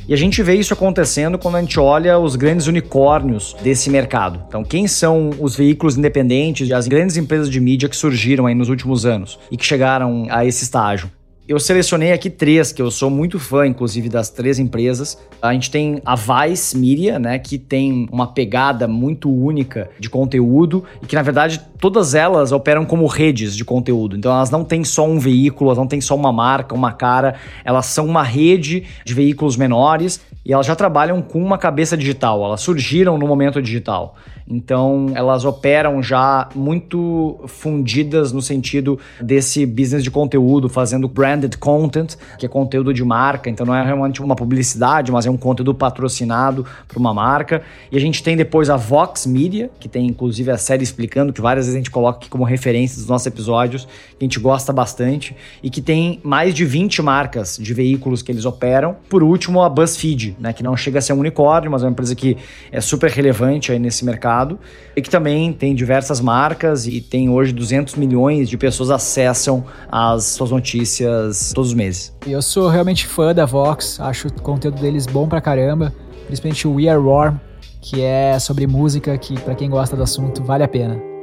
[0.08, 4.42] E a gente vê isso acontecendo quando a gente olha os grandes unicórnios desse mercado.
[4.48, 8.70] Então, quem são os veículos independentes, as grandes empresas de mídia que surgiram aí nos
[8.70, 11.12] últimos anos e que chegaram a esse estágio?
[11.48, 15.18] Eu selecionei aqui três, que eu sou muito fã, inclusive, das três empresas.
[15.42, 20.84] A gente tem a Vice Media, né, que tem uma pegada muito única de conteúdo
[21.02, 24.18] e que, na verdade, todas elas operam como redes de conteúdo.
[24.18, 27.36] Então, elas não têm só um veículo, elas não têm só uma marca, uma cara,
[27.64, 32.44] elas são uma rede de veículos menores e elas já trabalham com uma cabeça digital,
[32.44, 34.18] elas surgiram no momento digital.
[34.50, 42.16] Então, elas operam já muito fundidas no sentido desse business de conteúdo, fazendo branded content,
[42.38, 43.50] que é conteúdo de marca.
[43.50, 47.62] Então, não é realmente uma publicidade, mas é um conteúdo patrocinado para uma marca.
[47.92, 51.42] E a gente tem depois a Vox Media, que tem inclusive a série explicando, que
[51.42, 54.74] várias vezes a gente coloca aqui como referência dos nossos episódios, que a gente gosta
[54.74, 58.96] bastante, e que tem mais de 20 marcas de veículos que eles operam.
[59.10, 61.92] Por último, a BuzzFeed, né, que não chega a ser um unicórnio, mas é uma
[61.92, 62.38] empresa que
[62.72, 64.60] é super relevante aí nesse mercado mercado
[64.96, 70.24] e que também tem diversas marcas e tem hoje 200 milhões de pessoas acessam as
[70.26, 72.14] suas notícias todos os meses.
[72.26, 75.94] Eu sou realmente fã da Vox, acho o conteúdo deles bom pra caramba,
[76.26, 77.38] principalmente o We Are Warm,
[77.82, 81.17] que é sobre música que para quem gosta do assunto vale a pena.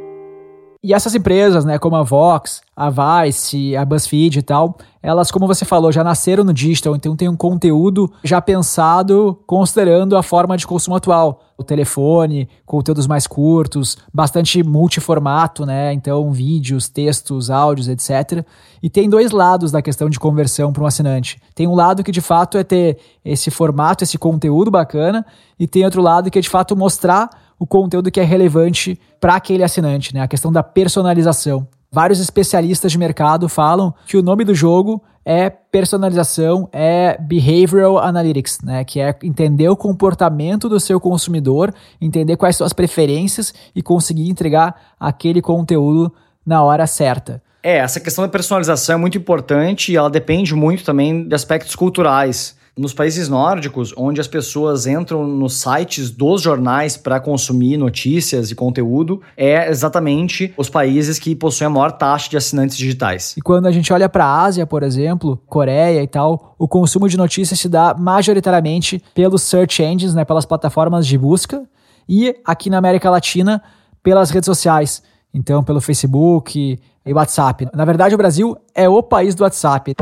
[0.85, 5.47] E essas empresas, né, como a Vox, a Vice, a BuzzFeed e tal, elas, como
[5.47, 10.59] você falou, já nasceram no digital, então tem um conteúdo já pensado considerando a forma
[10.59, 11.41] de consumo atual.
[11.57, 15.91] O telefone, conteúdos mais curtos, bastante multiformato, né?
[15.95, 18.45] Então, vídeos, textos, áudios, etc.
[18.83, 21.41] E tem dois lados da questão de conversão para um assinante.
[21.55, 25.25] Tem um lado que de fato é ter esse formato, esse conteúdo bacana,
[25.59, 29.37] e tem outro lado que é de fato mostrar o conteúdo que é relevante para
[29.37, 30.21] aquele assinante, né?
[30.21, 31.67] A questão da personalização.
[31.91, 38.59] Vários especialistas de mercado falam que o nome do jogo é personalização, é behavioral analytics,
[38.63, 38.85] né?
[38.85, 44.29] Que é entender o comportamento do seu consumidor, entender quais são as preferências e conseguir
[44.29, 46.13] entregar aquele conteúdo
[46.45, 47.43] na hora certa.
[47.63, 51.75] É, essa questão da personalização é muito importante e ela depende muito também de aspectos
[51.75, 52.57] culturais.
[52.77, 58.55] Nos países nórdicos, onde as pessoas entram nos sites dos jornais para consumir notícias e
[58.55, 63.37] conteúdo, é exatamente os países que possuem a maior taxa de assinantes digitais.
[63.37, 67.09] E quando a gente olha para a Ásia, por exemplo, Coreia e tal, o consumo
[67.09, 71.63] de notícias se dá majoritariamente pelos search engines, né, pelas plataformas de busca,
[72.09, 73.63] e aqui na América Latina,
[74.03, 75.01] pelas redes sociais.
[75.33, 77.69] Então, pelo Facebook e WhatsApp.
[77.73, 79.95] Na verdade, o Brasil é o país do WhatsApp.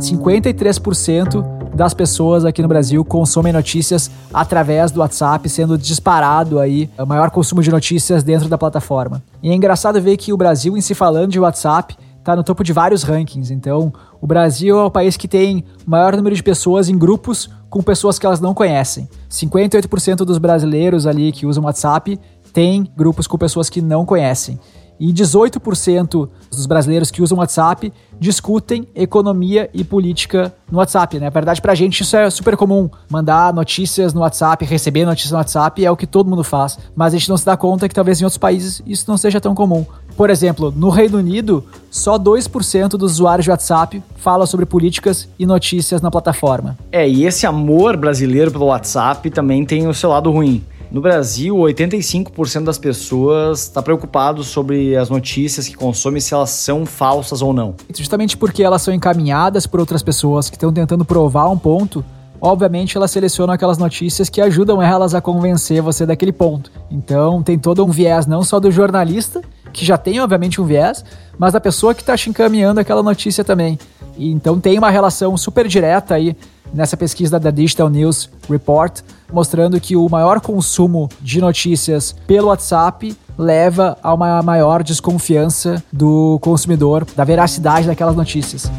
[0.00, 7.04] 53% das pessoas aqui no Brasil consomem notícias através do WhatsApp, sendo disparado aí o
[7.04, 9.22] maior consumo de notícias dentro da plataforma.
[9.42, 12.64] E é engraçado ver que o Brasil, em se falando de WhatsApp, está no topo
[12.64, 13.52] de vários rankings.
[13.52, 17.82] Então, o Brasil é o país que tem maior número de pessoas em grupos com
[17.82, 19.08] pessoas que elas não conhecem.
[19.30, 22.18] 58% dos brasileiros ali que usam WhatsApp
[22.52, 24.58] têm grupos com pessoas que não conhecem
[25.00, 31.24] e 18% dos brasileiros que usam WhatsApp discutem economia e política no WhatsApp, né?
[31.24, 32.90] Na verdade, pra gente isso é super comum.
[33.08, 36.78] Mandar notícias no WhatsApp, receber notícias no WhatsApp é o que todo mundo faz.
[36.94, 39.40] Mas a gente não se dá conta que talvez em outros países isso não seja
[39.40, 39.86] tão comum.
[40.16, 45.46] Por exemplo, no Reino Unido, só 2% dos usuários de WhatsApp falam sobre políticas e
[45.46, 46.76] notícias na plataforma.
[46.92, 50.62] É, e esse amor brasileiro pelo WhatsApp também tem o seu lado ruim.
[50.90, 56.84] No Brasil, 85% das pessoas está preocupado sobre as notícias que consomem, se elas são
[56.84, 57.76] falsas ou não.
[57.94, 62.04] Justamente porque elas são encaminhadas por outras pessoas que estão tentando provar um ponto,
[62.40, 66.72] obviamente elas selecionam aquelas notícias que ajudam elas a convencer você daquele ponto.
[66.90, 71.04] Então tem todo um viés não só do jornalista, que já tem obviamente um viés,
[71.38, 73.78] mas da pessoa que está te encaminhando aquela notícia também.
[74.18, 76.36] E, então tem uma relação super direta aí
[76.72, 79.00] nessa pesquisa da Digital News Report
[79.32, 86.38] mostrando que o maior consumo de notícias pelo WhatsApp leva a uma maior desconfiança do
[86.40, 88.70] consumidor da veracidade daquelas notícias.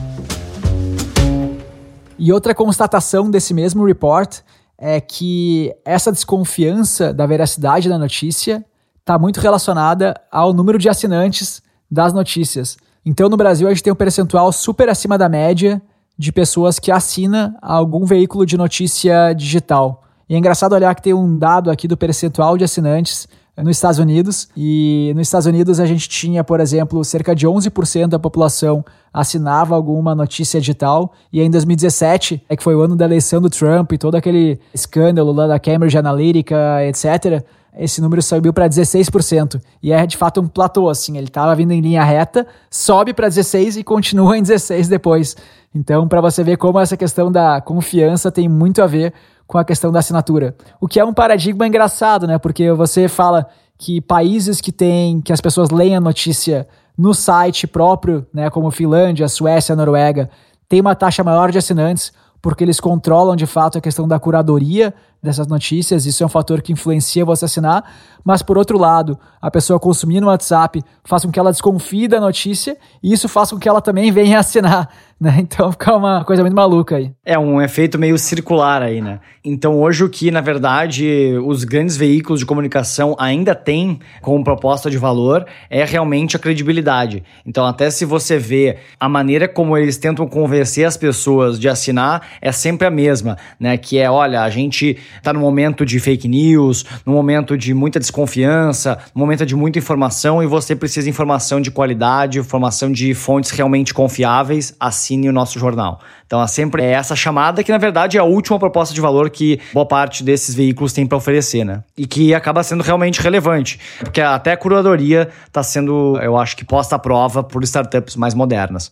[2.18, 4.40] E outra constatação desse mesmo report
[4.78, 8.64] é que essa desconfiança da veracidade da notícia
[9.00, 12.78] está muito relacionada ao número de assinantes das notícias.
[13.04, 15.82] Então, no Brasil, a gente tem um percentual super acima da média
[16.22, 20.04] de pessoas que assinam algum veículo de notícia digital.
[20.30, 23.98] E é engraçado olhar que tem um dado aqui do percentual de assinantes nos Estados
[23.98, 24.48] Unidos.
[24.56, 29.74] E nos Estados Unidos a gente tinha, por exemplo, cerca de 11% da população assinava
[29.74, 31.12] alguma notícia digital.
[31.34, 34.60] E em 2017, é que foi o ano da eleição do Trump e todo aquele
[34.72, 37.44] escândalo lá da Cambridge Analytica, etc.,
[37.78, 39.62] esse número subiu para 16%.
[39.82, 43.30] E é de fato um platô, assim, ele estava vindo em linha reta, sobe para
[43.30, 45.36] 16 e continua em 16 depois.
[45.74, 49.14] Então, para você ver como essa questão da confiança tem muito a ver
[49.48, 50.56] com a questão da assinatura.
[50.80, 52.38] O que é um paradigma engraçado, né?
[52.38, 57.66] Porque você fala que países que têm, que as pessoas leem a notícia no site
[57.66, 60.30] próprio, né, como Finlândia, Suécia, Noruega,
[60.70, 64.94] tem uma taxa maior de assinantes, porque eles controlam de fato a questão da curadoria
[65.22, 67.84] dessas notícias, isso é um fator que influencia você assinar,
[68.24, 72.20] mas por outro lado, a pessoa consumir no WhatsApp faz com que ela desconfie da
[72.20, 74.90] notícia e isso faz com que ela também venha assinar,
[75.22, 75.46] né?
[75.52, 77.12] Então fica uma coisa muito maluca aí.
[77.24, 79.20] É um efeito meio circular aí, né?
[79.44, 84.90] Então hoje o que, na verdade, os grandes veículos de comunicação ainda têm como proposta
[84.90, 87.24] de valor é realmente a credibilidade.
[87.46, 92.28] Então até se você vê a maneira como eles tentam convencer as pessoas de assinar
[92.42, 93.78] é sempre a mesma, né?
[93.78, 98.00] Que é, olha, a gente está no momento de fake news, no momento de muita
[98.00, 103.14] desconfiança, no momento de muita informação e você precisa de informação de qualidade, informação de
[103.14, 104.74] fontes realmente confiáveis,
[105.12, 106.00] assine o nosso jornal.
[106.26, 109.60] Então, é sempre essa chamada que, na verdade, é a última proposta de valor que
[109.74, 111.84] boa parte desses veículos tem para oferecer, né?
[111.98, 116.64] E que acaba sendo realmente relevante, porque até a curadoria está sendo, eu acho que,
[116.64, 118.92] posta à prova por startups mais modernas.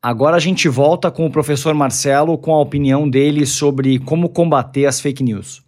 [0.00, 4.86] Agora a gente volta com o professor Marcelo com a opinião dele sobre como combater
[4.86, 5.67] as fake news.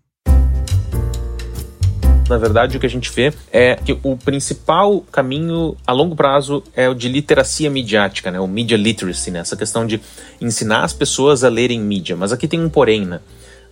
[2.31, 6.63] Na verdade, o que a gente vê é que o principal caminho a longo prazo
[6.77, 8.39] é o de literacia midiática, né?
[8.39, 9.41] o media literacy, né?
[9.41, 10.01] essa questão de
[10.41, 12.15] ensinar as pessoas a lerem mídia.
[12.15, 13.19] Mas aqui tem um porém, né?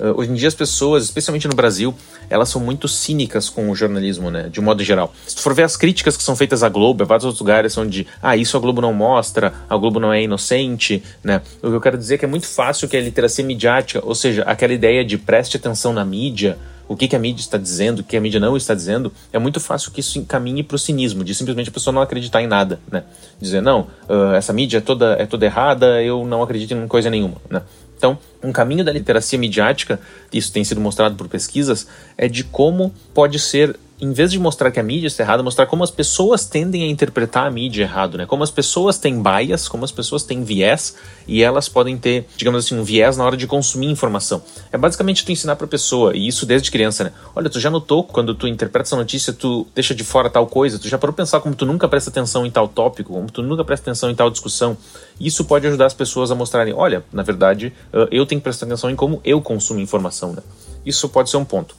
[0.01, 1.95] Uh, hoje em dia as pessoas, especialmente no Brasil,
[2.29, 5.13] elas são muito cínicas com o jornalismo, né, de modo geral.
[5.27, 7.73] Se tu for ver as críticas que são feitas à Globo, em vários outros lugares
[7.73, 11.43] são de, ah, isso a Globo não mostra, a Globo não é inocente, né.
[11.61, 14.15] O que eu quero dizer é que é muito fácil que a literacia midiática, ou
[14.15, 16.57] seja, aquela ideia de preste atenção na mídia,
[16.89, 19.39] o que, que, a mídia está dizendo, o que a mídia não está dizendo, é
[19.39, 22.47] muito fácil que isso encaminhe para o cinismo, de simplesmente a pessoa não acreditar em
[22.47, 23.05] nada, né?
[23.41, 27.11] Dizer, não, uh, essa mídia é toda, é toda errada, eu não acredito em coisa
[27.11, 27.63] nenhuma, né?
[27.97, 30.01] Então, um caminho da literacia midiática,
[30.33, 34.71] isso tem sido mostrado por pesquisas, é de como pode ser em vez de mostrar
[34.71, 38.17] que a mídia está errada, mostrar como as pessoas tendem a interpretar a mídia errado,
[38.17, 38.27] né?
[38.27, 40.95] Como as pessoas têm bias, como as pessoas têm viés
[41.27, 44.43] e elas podem ter, digamos assim, um viés na hora de consumir informação.
[44.71, 47.13] É basicamente tu ensinar para a pessoa, e isso desde criança, né?
[47.35, 50.79] Olha, tu já notou quando tu interpreta essa notícia, tu deixa de fora tal coisa,
[50.79, 53.65] tu já parou pensar como tu nunca presta atenção em tal tópico, como tu nunca
[53.65, 54.77] presta atenção em tal discussão.
[55.21, 57.73] Isso pode ajudar as pessoas a mostrarem, olha, na verdade,
[58.13, 60.43] eu tenho que prestar atenção em como eu consumo informação, né?
[60.87, 61.75] Isso pode ser um ponto.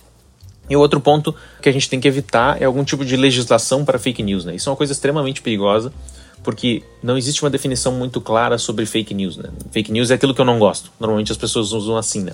[0.69, 3.83] E o outro ponto que a gente tem que evitar é algum tipo de legislação
[3.83, 4.55] para fake news, né?
[4.55, 5.91] Isso é uma coisa extremamente perigosa,
[6.43, 9.49] porque não existe uma definição muito clara sobre fake news, né?
[9.71, 10.91] Fake news é aquilo que eu não gosto.
[10.99, 12.33] Normalmente as pessoas usam assim, né?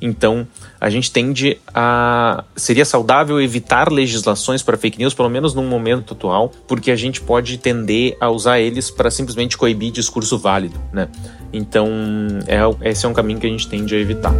[0.00, 0.46] Então,
[0.80, 2.44] a gente tende a.
[2.56, 7.20] Seria saudável evitar legislações para fake news, pelo menos num momento atual, porque a gente
[7.20, 11.08] pode tender a usar eles para simplesmente coibir discurso válido, né?
[11.52, 11.88] Então,
[12.46, 14.34] é, esse é um caminho que a gente tende a evitar.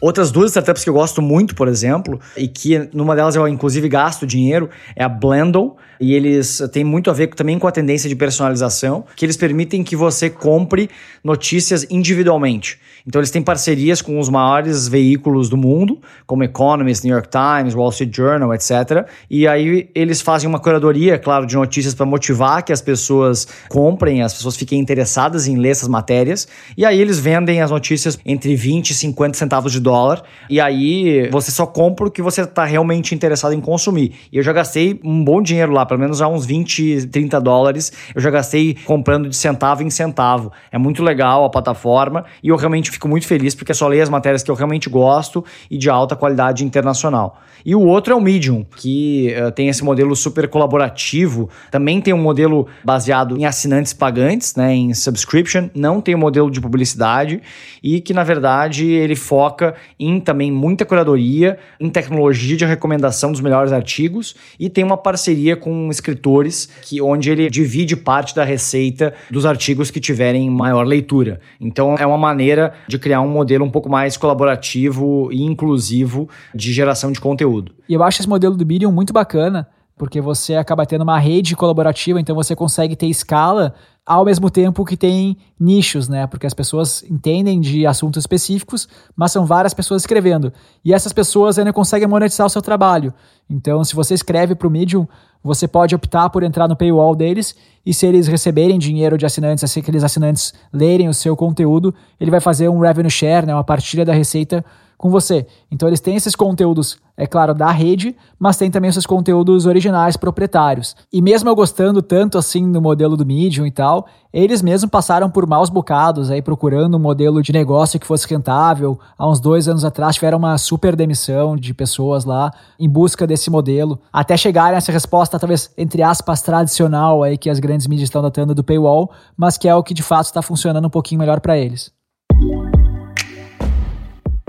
[0.00, 3.88] Outras duas startups que eu gosto muito, por exemplo, e que numa delas eu inclusive
[3.88, 8.08] gasto dinheiro, é a Blendle, e eles têm muito a ver também com a tendência
[8.08, 10.88] de personalização, que eles permitem que você compre
[11.22, 12.78] notícias individualmente.
[13.06, 17.74] Então eles têm parcerias com os maiores veículos do mundo, como Economist, New York Times,
[17.74, 19.06] Wall Street Journal, etc.
[19.28, 24.22] E aí eles fazem uma curadoria, claro, de notícias para motivar que as pessoas comprem,
[24.22, 26.48] as pessoas fiquem interessadas em ler essas matérias.
[26.76, 30.22] E aí eles vendem as notícias entre 20 e 50 centavos de dólar.
[30.48, 34.14] E aí você só compra o que você está realmente interessado em consumir.
[34.32, 37.92] E eu já gastei um bom dinheiro lá, pelo menos já uns 20, 30 dólares.
[38.14, 40.52] Eu já gastei comprando de centavo em centavo.
[40.70, 44.08] É muito legal a plataforma e eu realmente fico muito feliz porque só leio as
[44.08, 47.40] matérias que eu realmente gosto e de alta qualidade internacional.
[47.64, 51.50] E o outro é o Medium, que uh, tem esse modelo super colaborativo.
[51.70, 55.68] Também tem um modelo baseado em assinantes pagantes, né, em subscription.
[55.74, 57.42] Não tem um modelo de publicidade
[57.82, 63.40] e que, na verdade, ele foca em também muita curadoria, em tecnologia de recomendação dos
[63.40, 69.14] melhores artigos e tem uma parceria com escritores que onde ele divide parte da receita
[69.30, 71.40] dos artigos que tiverem maior leitura.
[71.60, 76.72] Então, é uma maneira de criar um modelo um pouco mais colaborativo e inclusivo de
[76.72, 77.72] geração de conteúdo.
[77.88, 81.54] E eu acho esse modelo do Medium muito bacana, porque você acaba tendo uma rede
[81.54, 83.74] colaborativa, então você consegue ter escala
[84.06, 86.26] ao mesmo tempo que tem nichos, né?
[86.26, 90.52] Porque as pessoas entendem de assuntos específicos, mas são várias pessoas escrevendo.
[90.84, 93.12] E essas pessoas ainda conseguem monetizar o seu trabalho.
[93.50, 95.08] Então, se você escreve para o Medium,
[95.42, 99.68] você pode optar por entrar no paywall deles e se eles receberem dinheiro de assinantes,
[99.68, 103.54] se aqueles assinantes lerem o seu conteúdo, ele vai fazer um revenue share, né?
[103.54, 104.64] Uma partilha da receita
[105.00, 105.46] com você.
[105.72, 110.14] Então eles têm esses conteúdos, é claro, da rede, mas tem também esses conteúdos originais
[110.14, 110.94] proprietários.
[111.10, 115.30] E mesmo eu gostando tanto assim do modelo do Medium e tal, eles mesmos passaram
[115.30, 118.98] por maus bocados aí procurando um modelo de negócio que fosse rentável.
[119.16, 123.48] Há uns dois anos atrás tiveram uma super demissão de pessoas lá em busca desse
[123.48, 128.08] modelo, até chegarem a essa resposta talvez entre aspas tradicional aí que as grandes mídias
[128.08, 131.20] estão datando do paywall, mas que é o que de fato está funcionando um pouquinho
[131.20, 131.90] melhor para eles.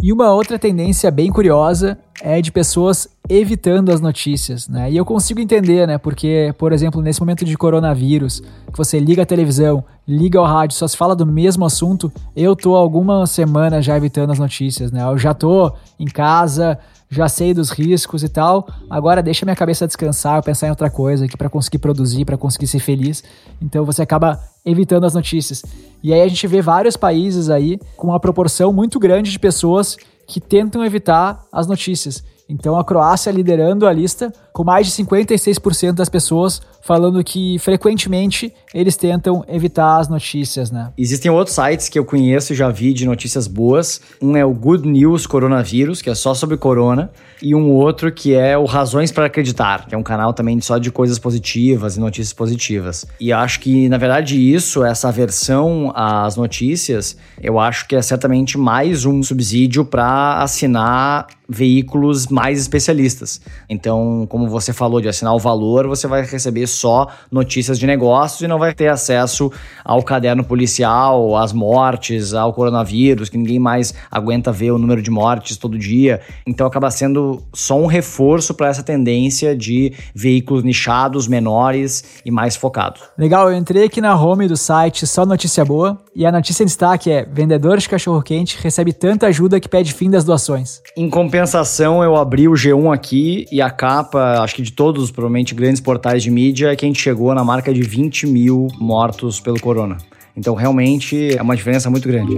[0.03, 4.91] E uma outra tendência bem curiosa é de pessoas evitando as notícias, né?
[4.91, 5.99] E eu consigo entender, né?
[5.99, 10.75] Porque, por exemplo, nesse momento de coronavírus, que você liga a televisão, liga o rádio,
[10.75, 15.03] só se fala do mesmo assunto, eu tô algumas semanas já evitando as notícias, né?
[15.03, 16.79] Eu já tô em casa,
[17.11, 18.65] já sei dos riscos e tal.
[18.89, 22.67] Agora deixa minha cabeça descansar, pensar em outra coisa aqui para conseguir produzir, para conseguir
[22.67, 23.21] ser feliz.
[23.61, 25.61] Então você acaba evitando as notícias.
[26.01, 29.97] E aí a gente vê vários países aí com uma proporção muito grande de pessoas
[30.25, 32.23] que tentam evitar as notícias.
[32.47, 38.53] Então a Croácia liderando a lista com mais de 56% das pessoas falando que frequentemente
[38.73, 40.91] eles tentam evitar as notícias, né?
[40.97, 44.01] Existem outros sites que eu conheço e já vi de notícias boas.
[44.21, 47.11] Um é o Good News Coronavírus, que é só sobre corona,
[47.41, 50.77] e um outro que é o Razões para Acreditar, que é um canal também só
[50.77, 53.05] de coisas positivas e notícias positivas.
[53.19, 58.57] E acho que, na verdade, isso, essa aversão às notícias, eu acho que é certamente
[58.57, 63.41] mais um subsídio para assinar veículos mais especialistas.
[63.69, 68.41] Então, como você falou de assinar o valor, você vai receber só notícias de negócios
[68.41, 69.51] e não vai ter acesso
[69.83, 75.11] ao caderno policial, às mortes, ao coronavírus, que ninguém mais aguenta ver o número de
[75.11, 76.21] mortes todo dia.
[76.45, 82.55] Então acaba sendo só um reforço para essa tendência de veículos nichados, menores e mais
[82.55, 83.01] focados.
[83.17, 86.65] Legal, eu entrei aqui na home do site Só Notícia Boa e a notícia em
[86.65, 90.81] destaque é: vendedor de cachorro-quente recebe tanta ajuda que pede fim das doações.
[90.95, 95.53] Em compensação, eu abri o G1 aqui e a capa, acho que de todos, provavelmente
[95.53, 99.39] grandes portais de mídia, é que a gente chegou na marca de 20 mil mortos
[99.39, 99.97] pelo corona.
[100.35, 102.33] Então, realmente, é uma diferença muito grande.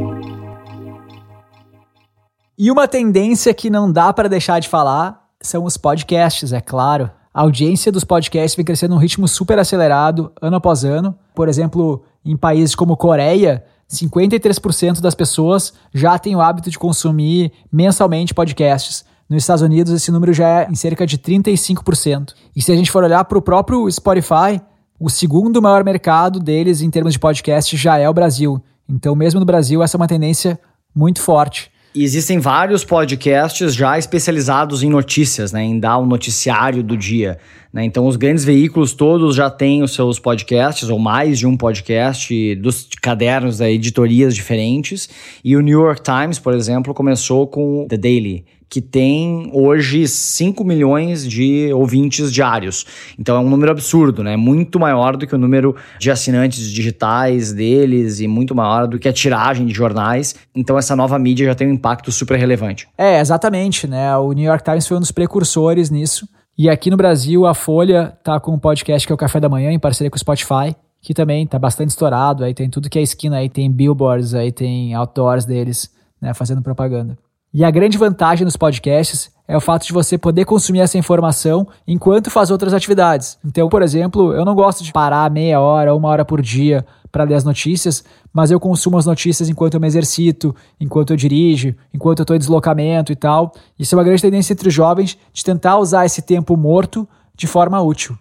[2.57, 7.09] E uma tendência que não dá para deixar de falar são os podcasts, é claro.
[7.33, 11.15] A audiência dos podcasts vem crescendo num ritmo super acelerado, ano após ano.
[11.33, 17.51] Por exemplo, em países como Coreia, 53% das pessoas já têm o hábito de consumir
[17.71, 19.03] mensalmente podcasts.
[19.33, 22.33] Nos Estados Unidos, esse número já é em cerca de 35%.
[22.55, 24.61] E se a gente for olhar para o próprio Spotify,
[24.99, 28.61] o segundo maior mercado deles em termos de podcast já é o Brasil.
[28.87, 30.59] Então, mesmo no Brasil, essa é uma tendência
[30.95, 31.71] muito forte.
[31.95, 36.95] E existem vários podcasts já especializados em notícias, né, em dar o um noticiário do
[36.95, 37.39] dia.
[37.71, 37.85] Né?
[37.85, 42.55] Então, os grandes veículos todos já têm os seus podcasts, ou mais de um podcast,
[42.55, 45.09] dos cadernos da editorias diferentes.
[45.43, 50.63] E o New York Times, por exemplo, começou com The Daily, que tem hoje 5
[50.63, 52.83] milhões de ouvintes diários.
[53.19, 54.35] Então é um número absurdo, né?
[54.35, 59.07] Muito maior do que o número de assinantes digitais deles e muito maior do que
[59.07, 60.33] a tiragem de jornais.
[60.55, 62.87] Então essa nova mídia já tem um impacto super relevante.
[62.97, 64.17] É, exatamente, né?
[64.17, 66.27] O New York Times foi um dos precursores nisso.
[66.57, 69.49] E aqui no Brasil, a Folha tá com um podcast que é o Café da
[69.49, 72.43] Manhã, em parceria com o Spotify, que também tá bastante estourado.
[72.43, 76.63] Aí tem tudo que é esquina, aí tem billboards, aí tem outdoors deles, né, fazendo
[76.63, 77.15] propaganda.
[77.53, 81.67] E a grande vantagem dos podcasts é o fato de você poder consumir essa informação
[81.87, 83.37] enquanto faz outras atividades.
[83.45, 87.25] Então, por exemplo, eu não gosto de parar meia hora, uma hora por dia para
[87.25, 91.75] ler as notícias, mas eu consumo as notícias enquanto eu me exercito, enquanto eu dirijo,
[91.93, 93.53] enquanto eu estou em deslocamento e tal.
[93.77, 97.45] Isso é uma grande tendência entre os jovens de tentar usar esse tempo morto de
[97.45, 98.17] forma útil.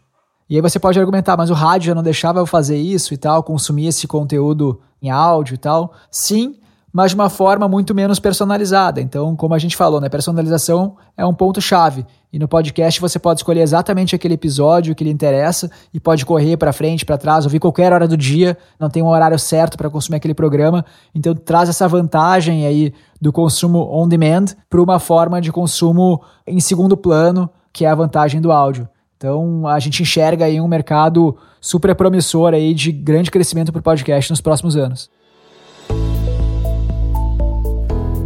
[0.50, 3.16] E aí você pode argumentar, mas o rádio já não deixava eu fazer isso e
[3.16, 5.94] tal, consumir esse conteúdo em áudio e tal.
[6.10, 6.56] Sim,
[6.92, 9.00] mas de uma forma muito menos personalizada.
[9.00, 12.04] Então, como a gente falou, né, personalização é um ponto chave.
[12.32, 16.56] E no podcast você pode escolher exatamente aquele episódio que lhe interessa e pode correr
[16.56, 19.88] para frente, para trás, ouvir qualquer hora do dia, não tem um horário certo para
[19.88, 20.84] consumir aquele programa.
[21.14, 26.60] Então, traz essa vantagem aí do consumo on demand para uma forma de consumo em
[26.60, 28.88] segundo plano, que é a vantagem do áudio.
[29.16, 33.82] Então, a gente enxerga aí um mercado super promissor aí de grande crescimento para o
[33.82, 35.08] podcast nos próximos anos.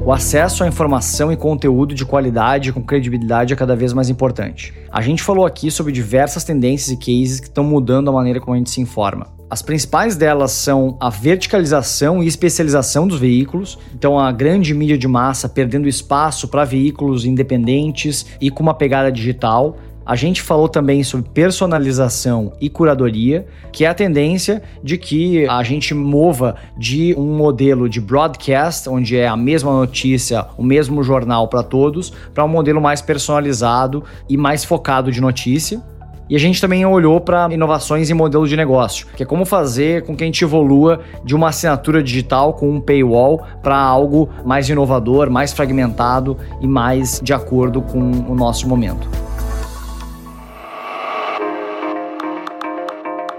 [0.06, 4.72] O acesso à informação e conteúdo de qualidade com credibilidade é cada vez mais importante.
[4.88, 8.54] A gente falou aqui sobre diversas tendências e cases que estão mudando a maneira como
[8.54, 9.34] a gente se informa.
[9.50, 15.08] As principais delas são a verticalização e especialização dos veículos, então a grande mídia de
[15.08, 19.76] massa perdendo espaço para veículos independentes e com uma pegada digital,
[20.06, 25.62] a gente falou também sobre personalização e curadoria, que é a tendência de que a
[25.64, 31.48] gente mova de um modelo de broadcast, onde é a mesma notícia, o mesmo jornal
[31.48, 35.82] para todos, para um modelo mais personalizado e mais focado de notícia.
[36.28, 40.04] E a gente também olhou para inovações em modelo de negócio, que é como fazer
[40.04, 44.68] com que a gente evolua de uma assinatura digital com um paywall para algo mais
[44.68, 49.08] inovador, mais fragmentado e mais de acordo com o nosso momento.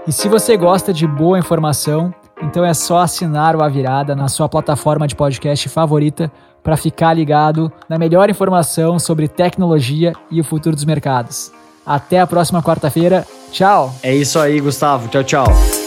[0.08, 4.26] E se você gosta de boa informação, então é só assinar o A Virada na
[4.26, 6.32] sua plataforma de podcast favorita
[6.62, 11.52] para ficar ligado na melhor informação sobre tecnologia e o futuro dos mercados.
[11.84, 13.26] Até a próxima quarta-feira.
[13.52, 13.94] Tchau!
[14.02, 15.08] É isso aí, Gustavo.
[15.08, 15.77] Tchau, tchau.